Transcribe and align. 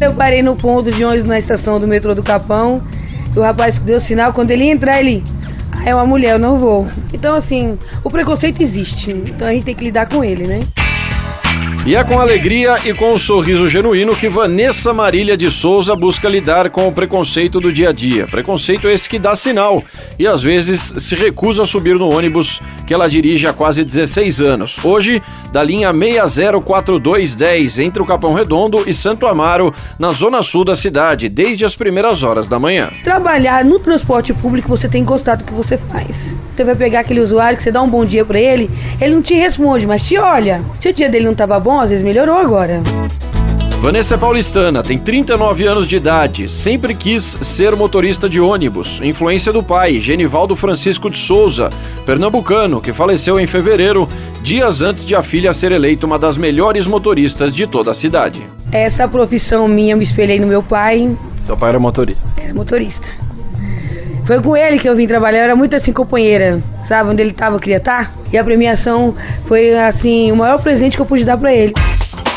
Eu 0.00 0.14
parei 0.14 0.42
no 0.42 0.54
ponto 0.54 0.92
de 0.92 1.04
ônibus 1.04 1.28
na 1.28 1.38
estação 1.38 1.80
do 1.80 1.88
metrô 1.88 2.14
do 2.14 2.22
Capão. 2.22 2.80
O 3.36 3.40
rapaz 3.40 3.78
deu 3.80 4.00
sinal, 4.00 4.32
quando 4.32 4.52
ele 4.52 4.64
entrar, 4.64 5.00
ele. 5.00 5.24
Ah, 5.72 5.82
é 5.88 5.94
uma 5.94 6.06
mulher, 6.06 6.32
eu 6.34 6.38
não 6.38 6.56
vou. 6.56 6.86
Então, 7.12 7.34
assim, 7.34 7.76
o 8.04 8.10
preconceito 8.10 8.62
existe. 8.62 9.10
Então 9.10 9.48
a 9.48 9.52
gente 9.52 9.64
tem 9.64 9.74
que 9.74 9.84
lidar 9.84 10.08
com 10.08 10.22
ele, 10.22 10.46
né? 10.46 10.60
E 11.88 11.96
é 11.96 12.04
com 12.04 12.20
alegria 12.20 12.76
e 12.84 12.92
com 12.92 13.14
um 13.14 13.18
sorriso 13.18 13.66
genuíno 13.66 14.14
que 14.14 14.28
Vanessa 14.28 14.92
Marília 14.92 15.38
de 15.38 15.50
Souza 15.50 15.96
busca 15.96 16.28
lidar 16.28 16.68
com 16.68 16.86
o 16.86 16.92
preconceito 16.92 17.60
do 17.60 17.72
dia 17.72 17.88
a 17.88 17.92
dia. 17.92 18.26
Preconceito 18.26 18.86
esse 18.86 19.08
que 19.08 19.18
dá 19.18 19.34
sinal 19.34 19.82
e 20.18 20.26
às 20.26 20.42
vezes 20.42 20.92
se 20.98 21.14
recusa 21.14 21.62
a 21.62 21.66
subir 21.66 21.94
no 21.94 22.14
ônibus 22.14 22.60
que 22.86 22.92
ela 22.92 23.08
dirige 23.08 23.46
há 23.46 23.54
quase 23.54 23.86
16 23.86 24.38
anos. 24.42 24.76
Hoje, 24.84 25.22
da 25.50 25.62
linha 25.62 25.90
604210 25.90 27.78
entre 27.78 28.02
o 28.02 28.06
Capão 28.06 28.34
Redondo 28.34 28.84
e 28.86 28.92
Santo 28.92 29.26
Amaro, 29.26 29.72
na 29.98 30.10
zona 30.10 30.42
sul 30.42 30.66
da 30.66 30.76
cidade, 30.76 31.30
desde 31.30 31.64
as 31.64 31.74
primeiras 31.74 32.22
horas 32.22 32.48
da 32.48 32.58
manhã. 32.58 32.90
Trabalhar 33.02 33.64
no 33.64 33.78
transporte 33.78 34.34
público, 34.34 34.68
você 34.68 34.90
tem 34.90 35.02
que 35.02 35.08
gostar 35.08 35.36
do 35.36 35.44
que 35.44 35.54
você 35.54 35.78
faz. 35.78 36.14
Você 36.54 36.64
vai 36.64 36.74
pegar 36.74 37.00
aquele 37.00 37.20
usuário 37.20 37.56
que 37.56 37.62
você 37.62 37.70
dá 37.70 37.80
um 37.80 37.88
bom 37.88 38.04
dia 38.04 38.24
para 38.24 38.40
ele, 38.40 38.68
ele 39.00 39.14
não 39.14 39.22
te 39.22 39.32
responde, 39.32 39.86
mas 39.86 40.02
te 40.02 40.18
olha. 40.18 40.60
Se 40.80 40.88
o 40.88 40.92
dia 40.92 41.08
dele 41.08 41.24
não 41.24 41.32
estava 41.32 41.60
bom, 41.78 41.80
às 41.80 41.90
vezes 41.90 42.04
melhorou 42.04 42.36
agora. 42.36 42.82
Vanessa 43.80 44.16
é 44.16 44.18
paulistana, 44.18 44.82
tem 44.82 44.98
39 44.98 45.64
anos 45.64 45.86
de 45.86 45.94
idade, 45.94 46.48
sempre 46.48 46.92
quis 46.92 47.38
ser 47.40 47.76
motorista 47.76 48.28
de 48.28 48.40
ônibus. 48.40 49.00
Influência 49.00 49.52
do 49.52 49.62
pai, 49.62 50.00
Genivaldo 50.00 50.56
Francisco 50.56 51.08
de 51.08 51.16
Souza, 51.16 51.70
pernambucano, 52.04 52.80
que 52.80 52.92
faleceu 52.92 53.38
em 53.38 53.46
fevereiro, 53.46 54.08
dias 54.42 54.82
antes 54.82 55.06
de 55.06 55.14
a 55.14 55.22
filha 55.22 55.52
ser 55.52 55.70
eleita 55.70 56.04
uma 56.04 56.18
das 56.18 56.36
melhores 56.36 56.88
motoristas 56.88 57.54
de 57.54 57.68
toda 57.68 57.92
a 57.92 57.94
cidade. 57.94 58.44
Essa 58.72 59.06
profissão 59.06 59.68
minha 59.68 59.94
eu 59.94 59.98
me 59.98 60.02
espelhei 60.02 60.40
no 60.40 60.48
meu 60.48 60.62
pai. 60.62 61.16
Seu 61.46 61.56
pai 61.56 61.68
era 61.68 61.78
motorista? 61.78 62.26
Era 62.36 62.52
motorista. 62.52 63.06
Foi 64.26 64.42
com 64.42 64.56
ele 64.56 64.80
que 64.80 64.88
eu 64.88 64.96
vim 64.96 65.06
trabalhar, 65.06 65.38
eu 65.38 65.44
era 65.44 65.56
muito 65.56 65.76
assim 65.76 65.92
companheira, 65.92 66.60
sabe? 66.88 67.10
Onde 67.10 67.22
ele 67.22 67.30
estava, 67.30 67.60
queria 67.60 67.76
estar. 67.76 68.12
E 68.32 68.38
a 68.38 68.42
premiação 68.42 69.14
foi 69.46 69.78
assim, 69.78 70.32
o 70.32 70.36
maior 70.36 70.60
presente 70.62 70.96
que 70.96 71.02
eu 71.02 71.06
pude 71.06 71.24
dar 71.24 71.36
para 71.36 71.52
ele. 71.52 71.74